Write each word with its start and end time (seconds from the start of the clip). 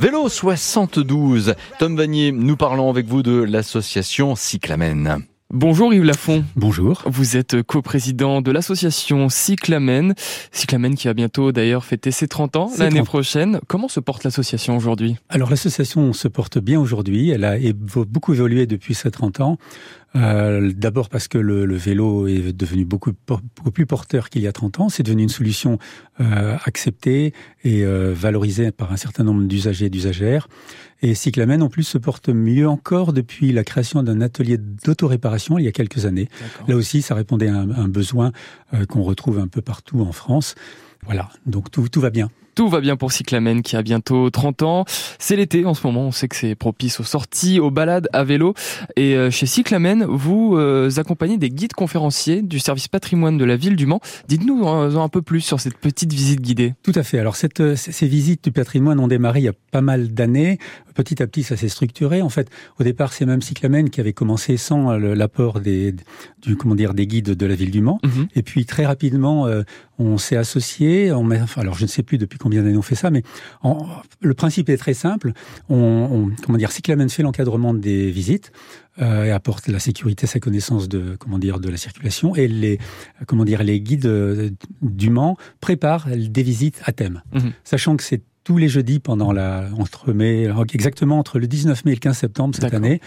Vélo 0.00 0.28
72. 0.28 1.56
Tom 1.80 1.96
Vanier, 1.96 2.30
nous 2.30 2.56
parlons 2.56 2.88
avec 2.88 3.06
vous 3.06 3.24
de 3.24 3.42
l'association 3.42 4.36
Cyclamen. 4.36 5.24
Bonjour 5.54 5.94
Yves 5.94 6.04
Lafont. 6.04 6.44
Bonjour. 6.56 7.02
Vous 7.06 7.38
êtes 7.38 7.62
coprésident 7.62 8.42
de 8.42 8.50
l'association 8.50 9.30
Cyclamen. 9.30 10.12
Cyclamen 10.52 10.94
qui 10.94 11.08
a 11.08 11.14
bientôt 11.14 11.52
d'ailleurs 11.52 11.86
fêté 11.86 12.10
ses 12.10 12.28
30 12.28 12.56
ans 12.56 12.70
l'année 12.76 13.02
prochaine. 13.02 13.58
Comment 13.66 13.88
se 13.88 13.98
porte 13.98 14.24
l'association 14.24 14.76
aujourd'hui? 14.76 15.16
Alors 15.30 15.48
l'association 15.48 16.12
se 16.12 16.28
porte 16.28 16.58
bien 16.58 16.78
aujourd'hui. 16.78 17.30
Elle 17.30 17.44
a 17.44 17.56
beaucoup 17.72 18.34
évolué 18.34 18.66
depuis 18.66 18.92
ses 18.92 19.10
30 19.10 19.40
ans. 19.40 19.56
Euh, 20.16 20.72
D'abord 20.74 21.08
parce 21.08 21.28
que 21.28 21.38
le, 21.38 21.66
le, 21.66 21.76
vélo 21.76 22.26
est 22.26 22.52
devenu 22.52 22.84
beaucoup, 22.84 23.12
beaucoup 23.26 23.70
plus 23.70 23.86
porteur 23.86 24.30
qu'il 24.30 24.42
y 24.42 24.46
a 24.46 24.52
30 24.52 24.80
ans. 24.80 24.88
C'est 24.88 25.02
devenu 25.02 25.22
une 25.22 25.28
solution 25.28 25.78
euh, 26.20 26.56
acceptée 26.64 27.32
et 27.62 27.84
euh, 27.84 28.12
valorisée 28.14 28.70
par 28.70 28.92
un 28.92 28.96
certain 28.96 29.24
nombre 29.24 29.44
d'usagers 29.44 29.86
et 29.86 29.90
d'usagères. 29.90 30.48
Et 31.00 31.14
Cyclamen, 31.14 31.62
en 31.62 31.68
plus, 31.68 31.84
se 31.84 31.98
porte 31.98 32.28
mieux 32.28 32.68
encore 32.68 33.12
depuis 33.12 33.52
la 33.52 33.62
création 33.62 34.02
d'un 34.02 34.20
atelier 34.20 34.58
d'autoréparation 34.58 35.37
il 35.58 35.64
y 35.64 35.68
a 35.68 35.72
quelques 35.72 36.06
années. 36.06 36.28
Là 36.66 36.76
aussi, 36.76 37.02
ça 37.02 37.14
répondait 37.14 37.48
à 37.48 37.54
un, 37.54 37.70
un 37.70 37.88
besoin 37.88 38.32
euh, 38.74 38.84
qu'on 38.86 39.02
retrouve 39.02 39.38
un 39.38 39.48
peu 39.48 39.62
partout 39.62 40.00
en 40.02 40.12
France. 40.12 40.54
Voilà, 41.04 41.28
donc 41.46 41.70
tout, 41.70 41.88
tout 41.88 42.00
va 42.00 42.10
bien. 42.10 42.30
Tout 42.58 42.68
va 42.68 42.80
bien 42.80 42.96
pour 42.96 43.12
Cyclamen 43.12 43.62
qui 43.62 43.76
a 43.76 43.82
bientôt 43.82 44.30
30 44.30 44.62
ans. 44.64 44.84
C'est 45.20 45.36
l'été 45.36 45.64
en 45.64 45.74
ce 45.74 45.86
moment, 45.86 46.08
on 46.08 46.10
sait 46.10 46.26
que 46.26 46.34
c'est 46.34 46.56
propice 46.56 46.98
aux 46.98 47.04
sorties, 47.04 47.60
aux 47.60 47.70
balades 47.70 48.08
à 48.12 48.24
vélo. 48.24 48.52
Et 48.96 49.14
euh, 49.14 49.30
chez 49.30 49.46
Cyclamen, 49.46 50.04
vous 50.04 50.56
euh, 50.56 50.90
accompagnez 50.96 51.38
des 51.38 51.50
guides 51.50 51.74
conférenciers 51.74 52.42
du 52.42 52.58
service 52.58 52.88
patrimoine 52.88 53.38
de 53.38 53.44
la 53.44 53.54
ville 53.54 53.76
du 53.76 53.86
Mans. 53.86 54.00
Dites-nous 54.26 54.66
un 54.66 55.08
peu 55.08 55.22
plus 55.22 55.40
sur 55.40 55.60
cette 55.60 55.78
petite 55.78 56.12
visite 56.12 56.40
guidée. 56.40 56.74
Tout 56.82 56.94
à 56.96 57.04
fait. 57.04 57.20
Alors 57.20 57.36
cette, 57.36 57.60
euh, 57.60 57.76
ces 57.76 58.08
visites 58.08 58.42
du 58.42 58.50
patrimoine 58.50 58.98
ont 58.98 59.06
démarré 59.06 59.38
il 59.38 59.44
y 59.44 59.48
a 59.48 59.54
pas 59.70 59.80
mal 59.80 60.08
d'années. 60.08 60.58
Petit 60.96 61.22
à 61.22 61.28
petit, 61.28 61.44
ça 61.44 61.56
s'est 61.56 61.68
structuré. 61.68 62.22
En 62.22 62.28
fait, 62.28 62.50
au 62.80 62.82
départ, 62.82 63.12
c'est 63.12 63.24
même 63.24 63.40
Cyclamen 63.40 63.88
qui 63.88 64.00
avait 64.00 64.12
commencé 64.12 64.56
sans 64.56 64.98
l'apport 64.98 65.60
des, 65.60 65.94
du, 66.42 66.56
comment 66.56 66.74
dire, 66.74 66.92
des 66.92 67.06
guides 67.06 67.36
de 67.36 67.46
la 67.46 67.54
ville 67.54 67.70
du 67.70 67.82
Mans. 67.82 68.00
Mhm. 68.02 68.26
Et 68.34 68.42
puis 68.42 68.66
très 68.66 68.84
rapidement, 68.84 69.46
on 69.98 70.18
s'est 70.18 70.36
associé. 70.36 71.12
On 71.12 71.24
met, 71.24 71.40
enfin, 71.40 71.60
alors 71.60 71.74
je 71.74 71.82
ne 71.82 71.88
sais 71.88 72.02
plus 72.02 72.18
depuis 72.18 72.38
combien 72.38 72.62
d'années 72.62 72.76
on 72.76 72.82
fait 72.82 72.94
ça, 72.94 73.10
mais 73.10 73.22
en, 73.62 73.86
le 74.20 74.34
principe 74.34 74.68
est 74.68 74.76
très 74.76 74.94
simple. 74.94 75.32
On, 75.68 75.76
on 75.76 76.30
comment 76.44 76.58
dire, 76.58 76.72
Cyclamen 76.72 77.08
fait 77.08 77.22
l'encadrement 77.22 77.74
des 77.74 78.10
visites 78.10 78.52
euh, 79.00 79.24
et 79.24 79.30
apporte 79.30 79.68
la 79.68 79.78
sécurité, 79.78 80.26
sa 80.26 80.40
connaissance 80.40 80.88
de 80.88 81.16
comment 81.18 81.38
dire 81.38 81.60
de 81.60 81.68
la 81.68 81.76
circulation, 81.76 82.34
et 82.34 82.48
les 82.48 82.78
comment 83.26 83.44
dire 83.44 83.62
les 83.62 83.80
guides 83.80 84.06
euh, 84.06 84.50
du 84.82 85.10
Mans 85.10 85.36
préparent 85.60 86.08
des 86.08 86.42
visites 86.42 86.80
à 86.84 86.92
thème, 86.92 87.22
mhm. 87.32 87.52
sachant 87.64 87.96
que 87.96 88.02
c'est 88.02 88.22
tous 88.42 88.56
les 88.56 88.68
jeudis 88.68 88.98
pendant 88.98 89.30
la 89.30 89.68
entre 89.78 90.12
mai 90.12 90.48
exactement 90.72 91.18
entre 91.18 91.38
le 91.38 91.46
19 91.46 91.84
mai 91.84 91.92
et 91.92 91.94
le 91.94 92.00
15 92.00 92.16
septembre 92.16 92.56
cette 92.58 92.72
année. 92.72 93.00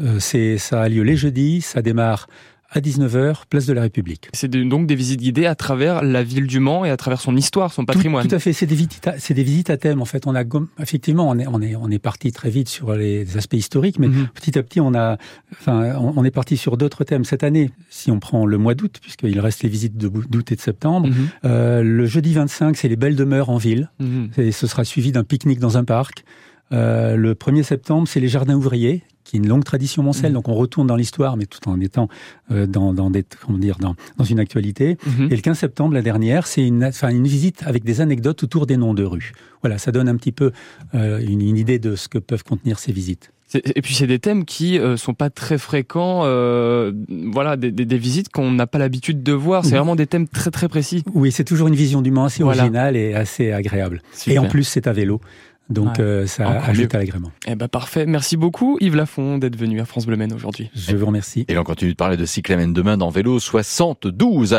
Euh, 0.00 0.18
c'est 0.18 0.58
ça 0.58 0.82
a 0.82 0.88
lieu 0.88 1.02
les 1.02 1.16
jeudis, 1.16 1.60
ça 1.62 1.82
démarre 1.82 2.26
à 2.70 2.80
19h, 2.80 3.44
place 3.48 3.64
de 3.64 3.72
la 3.72 3.80
République. 3.80 4.28
C'est 4.34 4.50
donc 4.50 4.86
des 4.86 4.94
visites 4.94 5.20
guidées 5.20 5.46
à 5.46 5.54
travers 5.54 6.04
la 6.04 6.22
ville 6.22 6.46
du 6.46 6.60
Mans 6.60 6.84
et 6.84 6.90
à 6.90 6.98
travers 6.98 7.20
son 7.20 7.34
histoire, 7.34 7.72
son 7.72 7.86
patrimoine. 7.86 8.28
Tout, 8.28 8.34
à 8.34 8.38
fait, 8.38 8.52
c'est 8.52 8.66
des 8.66 8.74
visites, 8.74 9.06
à, 9.06 9.16
des 9.16 9.42
visites 9.42 9.70
à 9.70 9.78
thème. 9.78 10.02
En 10.02 10.04
fait, 10.04 10.26
on 10.26 10.34
a 10.34 10.42
effectivement, 10.78 11.28
on 11.30 11.38
est, 11.38 11.46
on 11.46 11.62
est, 11.62 11.76
on 11.76 11.90
est 11.90 11.98
parti 11.98 12.30
très 12.30 12.50
vite 12.50 12.68
sur 12.68 12.94
les 12.94 13.38
aspects 13.38 13.54
historiques, 13.54 13.98
mais 13.98 14.08
mhm. 14.08 14.28
petit 14.34 14.58
à 14.58 14.62
petit, 14.62 14.80
on 14.80 14.94
a, 14.94 15.16
enfin, 15.52 15.94
on, 15.96 16.24
est 16.24 16.30
parti 16.30 16.58
sur 16.58 16.76
d'autres 16.76 17.04
thèmes 17.04 17.24
cette 17.24 17.42
année. 17.42 17.70
Si 17.88 18.10
on 18.10 18.20
prend 18.20 18.44
le 18.44 18.58
mois 18.58 18.74
d'août, 18.74 18.98
puisqu'il 19.00 19.40
reste 19.40 19.62
les 19.62 19.70
visites 19.70 19.96
d'août 19.96 20.52
et 20.52 20.56
de 20.56 20.60
septembre, 20.60 21.08
mhm. 21.08 21.14
euh, 21.46 21.82
le 21.82 22.06
jeudi 22.06 22.34
25, 22.34 22.76
c'est 22.76 22.88
les 22.88 22.96
belles 22.96 23.16
demeures 23.16 23.48
en 23.48 23.56
ville. 23.56 23.90
Mhm. 23.98 24.30
Et 24.36 24.52
ce 24.52 24.66
sera 24.66 24.84
suivi 24.84 25.10
d'un 25.10 25.24
pique-nique 25.24 25.60
dans 25.60 25.78
un 25.78 25.84
parc. 25.84 26.24
Euh, 26.72 27.16
le 27.16 27.34
1er 27.34 27.62
septembre, 27.62 28.08
c'est 28.08 28.20
les 28.20 28.28
jardins 28.28 28.54
ouvriers, 28.54 29.02
qui 29.28 29.36
est 29.36 29.40
une 29.40 29.48
longue 29.48 29.64
tradition 29.64 30.02
moncelle. 30.02 30.32
Mmh. 30.32 30.34
Donc 30.34 30.48
on 30.48 30.54
retourne 30.54 30.86
dans 30.86 30.96
l'histoire, 30.96 31.36
mais 31.36 31.46
tout 31.46 31.68
en 31.68 31.80
étant 31.80 32.08
euh, 32.50 32.66
dans, 32.66 32.94
dans, 32.94 33.10
des, 33.10 33.24
comment 33.46 33.58
dire, 33.58 33.76
dans, 33.78 33.94
dans 34.16 34.24
une 34.24 34.40
actualité. 34.40 34.96
Mmh. 35.06 35.24
Et 35.24 35.36
le 35.36 35.42
15 35.42 35.58
septembre, 35.58 35.94
la 35.94 36.02
dernière, 36.02 36.46
c'est 36.46 36.66
une, 36.66 36.84
enfin, 36.84 37.10
une 37.10 37.26
visite 37.26 37.62
avec 37.66 37.84
des 37.84 38.00
anecdotes 38.00 38.42
autour 38.42 38.66
des 38.66 38.76
noms 38.76 38.94
de 38.94 39.04
rues. 39.04 39.32
Voilà, 39.62 39.78
ça 39.78 39.92
donne 39.92 40.08
un 40.08 40.16
petit 40.16 40.32
peu 40.32 40.52
euh, 40.94 41.20
une, 41.20 41.42
une, 41.42 41.58
idée 41.58 41.78
de 41.78 41.94
ce 41.94 42.08
que 42.08 42.18
peuvent 42.18 42.44
contenir 42.44 42.78
ces 42.78 42.92
visites. 42.92 43.32
Et 43.54 43.80
puis 43.80 43.94
c'est 43.94 44.06
des 44.06 44.18
thèmes 44.18 44.44
qui 44.44 44.78
euh, 44.78 44.98
sont 44.98 45.14
pas 45.14 45.30
très 45.30 45.56
fréquents, 45.56 46.20
euh, 46.24 46.92
voilà, 47.32 47.56
des, 47.56 47.72
des, 47.72 47.86
des 47.86 47.96
visites 47.96 48.28
qu'on 48.28 48.50
n'a 48.50 48.66
pas 48.66 48.78
l'habitude 48.78 49.22
de 49.22 49.32
voir. 49.32 49.64
C'est 49.64 49.72
mmh. 49.72 49.76
vraiment 49.76 49.96
des 49.96 50.06
thèmes 50.06 50.28
très 50.28 50.50
très 50.50 50.68
précis. 50.68 51.02
Oui, 51.14 51.32
c'est 51.32 51.44
toujours 51.44 51.68
une 51.68 51.74
vision 51.74 52.02
du 52.02 52.10
Mans 52.10 52.26
assez 52.26 52.42
originale 52.42 52.94
et 52.96 53.14
assez 53.14 53.52
agréable. 53.52 54.02
Et 54.26 54.38
en 54.38 54.46
plus, 54.46 54.64
c'est 54.64 54.86
à 54.86 54.92
vélo. 54.92 55.20
Donc 55.70 55.98
euh, 55.98 56.26
ça 56.26 56.48
ajoute 56.48 56.94
à 56.94 56.98
l'agrément. 56.98 57.30
Eh 57.46 57.54
ben 57.54 57.68
parfait. 57.68 58.06
Merci 58.06 58.36
beaucoup 58.36 58.78
Yves 58.80 58.96
Lafont 58.96 59.38
d'être 59.38 59.56
venu 59.56 59.80
à 59.80 59.84
France 59.84 60.06
Bleu 60.06 60.18
aujourd'hui. 60.34 60.70
Je 60.74 60.96
vous 60.96 61.06
remercie. 61.06 61.44
Et 61.48 61.56
on 61.58 61.64
continue 61.64 61.92
de 61.92 61.96
parler 61.96 62.16
de 62.16 62.24
cyclamen 62.24 62.72
demain 62.72 62.96
dans 62.96 63.10
Vélo 63.10 63.38
72. 63.38 64.54